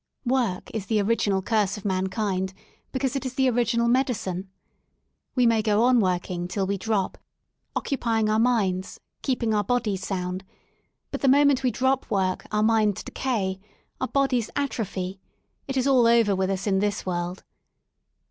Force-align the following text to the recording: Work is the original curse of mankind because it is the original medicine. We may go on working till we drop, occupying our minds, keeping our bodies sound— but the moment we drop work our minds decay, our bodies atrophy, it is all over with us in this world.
Work 0.25 0.71
is 0.73 0.87
the 0.87 0.99
original 0.99 1.43
curse 1.43 1.77
of 1.77 1.85
mankind 1.85 2.55
because 2.91 3.15
it 3.15 3.23
is 3.23 3.35
the 3.35 3.47
original 3.47 3.87
medicine. 3.87 4.49
We 5.35 5.45
may 5.45 5.61
go 5.61 5.83
on 5.83 5.99
working 5.99 6.47
till 6.47 6.65
we 6.65 6.75
drop, 6.79 7.19
occupying 7.75 8.27
our 8.27 8.39
minds, 8.39 8.99
keeping 9.21 9.53
our 9.53 9.63
bodies 9.63 10.03
sound— 10.03 10.43
but 11.11 11.21
the 11.21 11.27
moment 11.27 11.61
we 11.61 11.69
drop 11.69 12.09
work 12.09 12.47
our 12.51 12.63
minds 12.63 13.03
decay, 13.03 13.59
our 13.99 14.07
bodies 14.07 14.49
atrophy, 14.55 15.19
it 15.67 15.77
is 15.77 15.85
all 15.85 16.07
over 16.07 16.35
with 16.35 16.49
us 16.49 16.65
in 16.65 16.79
this 16.79 17.05
world. 17.05 17.43